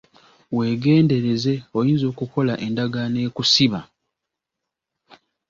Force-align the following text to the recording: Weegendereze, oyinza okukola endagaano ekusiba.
Weegendereze, 0.55 1.53
oyinza 1.77 2.05
okukola 2.11 2.53
endagaano 2.65 3.17
ekusiba. 3.27 3.79